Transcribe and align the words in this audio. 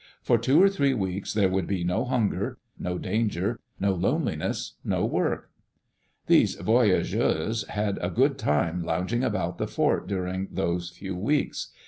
For 0.23 0.39
two 0.39 0.59
or 0.63 0.67
three 0.67 0.95
weeks 0.95 1.31
there 1.31 1.47
would 1.49 1.67
be 1.67 1.83
no 1.83 2.03
hunger, 2.05 2.57
no 2.79 2.97
danger, 2.97 3.59
no 3.79 3.93
loneliness, 3.93 4.73
no 4.83 5.05
work. 5.05 5.51
Those 6.25 6.55
voyageurs 6.55 7.67
had 7.67 7.99
a 8.01 8.09
good 8.09 8.39
time 8.39 8.81
lounging 8.83 9.23
about 9.23 9.59
the 9.59 9.67
fort 9.67 10.07
during 10.07 10.47
those 10.53 10.89
few 10.89 11.15
weeks. 11.15 11.67